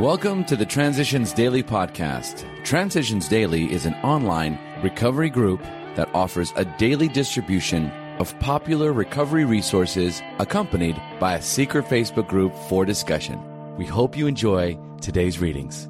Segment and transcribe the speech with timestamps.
[0.00, 2.46] Welcome to the Transitions Daily podcast.
[2.64, 5.62] Transitions Daily is an online recovery group
[5.94, 12.54] that offers a daily distribution of popular recovery resources accompanied by a secret Facebook group
[12.70, 13.38] for discussion.
[13.76, 15.86] We hope you enjoy today's readings.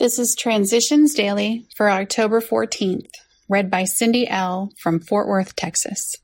[0.00, 3.12] This is Transitions Daily for October 14th,
[3.48, 4.72] read by Cindy L.
[4.80, 6.16] from Fort Worth, Texas.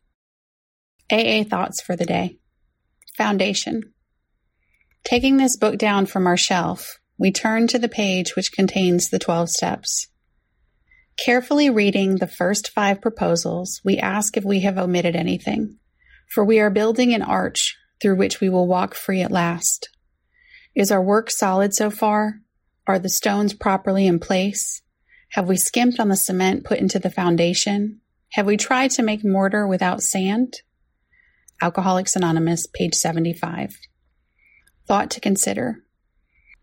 [1.13, 2.39] AA Thoughts for the Day
[3.17, 3.95] Foundation.
[5.05, 9.19] Taking this book down from our shelf, we turn to the page which contains the
[9.19, 10.09] 12 steps.
[11.17, 15.79] Carefully reading the first five proposals, we ask if we have omitted anything,
[16.29, 19.91] for we are building an arch through which we will walk free at last.
[20.75, 22.41] Is our work solid so far?
[22.87, 24.83] Are the stones properly in place?
[25.31, 28.01] Have we skimped on the cement put into the foundation?
[28.33, 30.63] Have we tried to make mortar without sand?
[31.63, 33.79] Alcoholics Anonymous, page 75.
[34.87, 35.85] Thought to consider.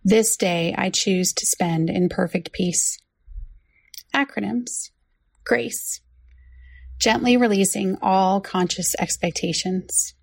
[0.03, 2.97] This day I choose to spend in perfect peace.
[4.15, 4.89] Acronyms
[5.45, 6.01] Grace.
[6.99, 10.15] Gently releasing all conscious expectations.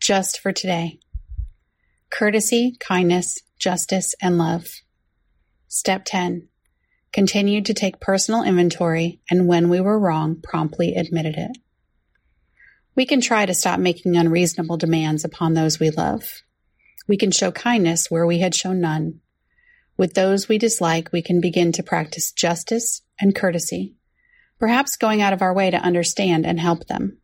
[0.00, 0.98] Just for today.
[2.10, 4.66] Courtesy, kindness, justice, and love.
[5.66, 6.48] Step 10.
[7.12, 11.56] Continued to take personal inventory and when we were wrong, promptly admitted it.
[12.94, 16.42] We can try to stop making unreasonable demands upon those we love.
[17.08, 19.20] We can show kindness where we had shown none.
[19.96, 23.96] With those we dislike, we can begin to practice justice and courtesy,
[24.60, 27.18] perhaps going out of our way to understand and help them.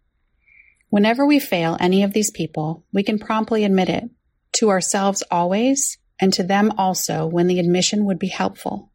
[0.89, 4.05] Whenever we fail any of these people, we can promptly admit it,
[4.53, 8.91] to ourselves always, and to them also when the admission would be helpful.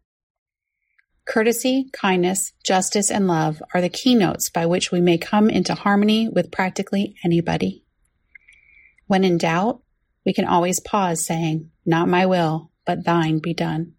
[1.25, 6.27] Courtesy, kindness, justice, and love are the keynotes by which we may come into harmony
[6.27, 7.85] with practically anybody.
[9.05, 9.81] When in doubt,
[10.29, 13.93] we can always pause saying, Not my will, but thine be done.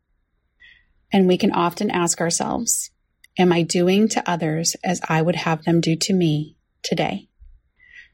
[1.12, 2.92] And we can often ask ourselves,
[3.36, 7.28] Am I doing to others as I would have them do to me today?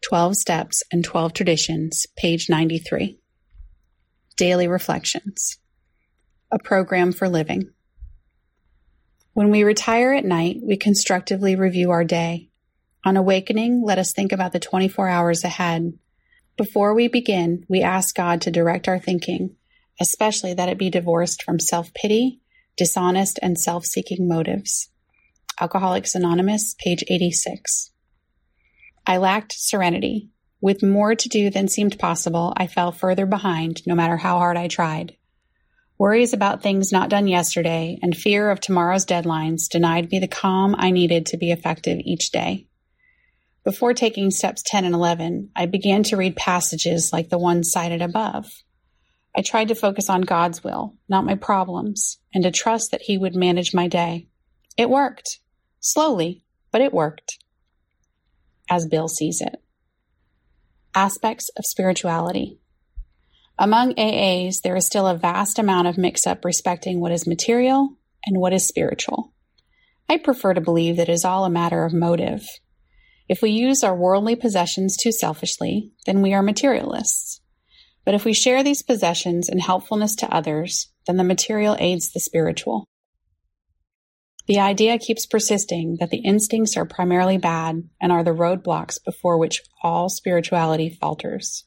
[0.00, 3.20] 12 Steps and 12 Traditions, page 93.
[4.38, 5.58] Daily Reflections.
[6.50, 7.68] A program for living.
[9.34, 12.48] When we retire at night, we constructively review our day.
[13.04, 15.92] On awakening, let us think about the 24 hours ahead
[16.56, 19.56] before we begin, we ask God to direct our thinking,
[20.00, 22.40] especially that it be divorced from self pity,
[22.76, 24.88] dishonest, and self seeking motives.
[25.60, 27.90] Alcoholics Anonymous, page 86.
[29.06, 30.30] I lacked serenity.
[30.60, 34.56] With more to do than seemed possible, I fell further behind no matter how hard
[34.56, 35.16] I tried.
[35.98, 40.74] Worries about things not done yesterday and fear of tomorrow's deadlines denied me the calm
[40.76, 42.66] I needed to be effective each day.
[43.66, 48.00] Before taking steps 10 and 11, I began to read passages like the one cited
[48.00, 48.46] above.
[49.36, 53.18] I tried to focus on God's will, not my problems, and to trust that He
[53.18, 54.28] would manage my day.
[54.76, 55.40] It worked.
[55.80, 57.38] Slowly, but it worked.
[58.70, 59.60] As Bill sees it.
[60.94, 62.60] Aspects of spirituality.
[63.58, 67.96] Among AAs, there is still a vast amount of mix up respecting what is material
[68.24, 69.32] and what is spiritual.
[70.08, 72.46] I prefer to believe that it is all a matter of motive
[73.28, 77.40] if we use our worldly possessions too selfishly, then we are materialists.
[78.04, 82.20] But if we share these possessions in helpfulness to others, then the material aids the
[82.20, 82.84] spiritual.
[84.46, 89.38] The idea keeps persisting that the instincts are primarily bad and are the roadblocks before
[89.38, 91.64] which all spirituality falters.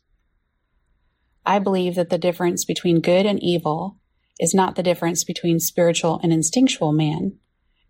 [1.46, 3.98] I believe that the difference between good and evil
[4.40, 7.40] is not the difference between spiritual and instinctual man,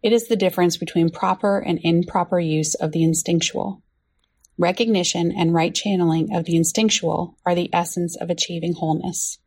[0.01, 3.83] it is the difference between proper and improper use of the instinctual.
[4.57, 9.39] Recognition and right channeling of the instinctual are the essence of achieving wholeness.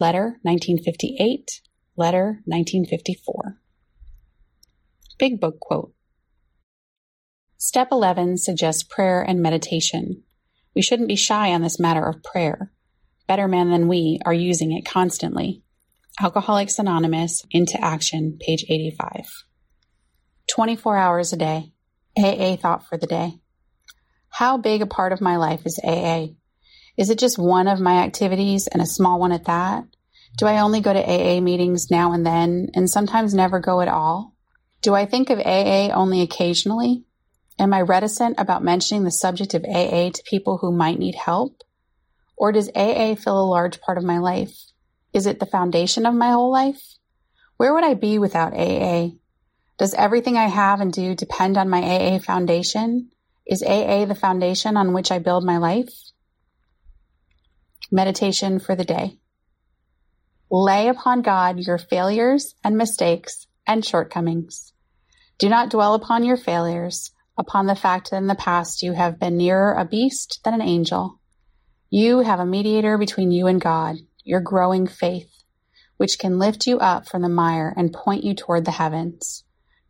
[0.00, 1.60] Letter 1958,
[1.96, 3.60] Letter 1954.
[5.18, 5.92] Big Book Quote
[7.56, 10.22] Step 11 suggests prayer and meditation.
[10.74, 12.72] We shouldn't be shy on this matter of prayer.
[13.26, 15.62] Better men than we are using it constantly.
[16.20, 19.44] Alcoholics Anonymous, Into Action, page 85.
[20.54, 21.72] 24 hours a day.
[22.16, 23.40] AA thought for the day.
[24.28, 26.26] How big a part of my life is AA?
[26.96, 29.82] Is it just one of my activities and a small one at that?
[30.38, 33.88] Do I only go to AA meetings now and then and sometimes never go at
[33.88, 34.32] all?
[34.80, 37.02] Do I think of AA only occasionally?
[37.58, 41.64] Am I reticent about mentioning the subject of AA to people who might need help?
[42.36, 44.56] Or does AA fill a large part of my life?
[45.12, 46.94] Is it the foundation of my whole life?
[47.56, 49.16] Where would I be without AA?
[49.76, 53.10] Does everything I have and do depend on my AA foundation?
[53.44, 55.92] Is AA the foundation on which I build my life?
[57.90, 59.18] Meditation for the day.
[60.48, 64.72] Lay upon God your failures and mistakes and shortcomings.
[65.38, 69.18] Do not dwell upon your failures, upon the fact that in the past you have
[69.18, 71.18] been nearer a beast than an angel.
[71.90, 75.32] You have a mediator between you and God, your growing faith,
[75.96, 79.42] which can lift you up from the mire and point you toward the heavens.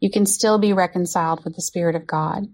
[0.05, 2.49] You can still be reconciled with the Spirit of God.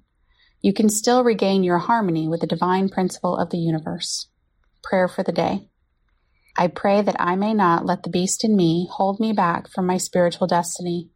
[0.62, 4.28] You can still regain your harmony with the divine principle of the universe.
[4.84, 5.68] Prayer for the day.
[6.56, 9.84] I pray that I may not let the beast in me hold me back from
[9.84, 11.10] my spiritual destiny.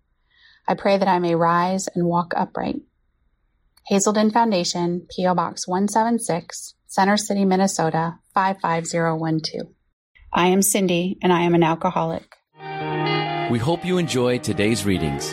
[0.66, 2.80] I pray that I may rise and walk upright.
[3.86, 5.36] Hazelden Foundation, P.O.
[5.36, 9.68] Box 176, Center City, Minnesota 55012.
[10.32, 12.26] I am Cindy, and I am an alcoholic.
[13.52, 15.32] We hope you enjoyed today's readings.